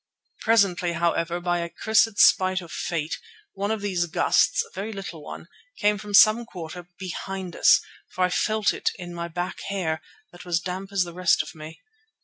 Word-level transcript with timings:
Presently, 0.39 0.93
however, 0.93 1.39
by 1.39 1.59
a 1.59 1.69
cursed 1.69 2.17
spite 2.17 2.59
of 2.59 2.71
fate, 2.71 3.19
one 3.53 3.69
of 3.69 3.81
these 3.81 4.07
gusts—a 4.07 4.73
very 4.73 4.91
little 4.91 5.21
one—came 5.23 5.99
from 5.99 6.15
some 6.15 6.43
quarter 6.43 6.87
behind 6.97 7.55
us, 7.55 7.79
for 8.09 8.23
I 8.23 8.29
felt 8.29 8.73
it 8.73 8.89
in 8.95 9.13
my 9.13 9.27
back 9.27 9.59
hair, 9.69 10.01
that 10.31 10.43
was 10.43 10.55
as 10.55 10.61
damp 10.61 10.91
as 10.91 11.03
the 11.03 11.13
rest 11.13 11.43
of 11.43 11.53
me. 11.53 11.81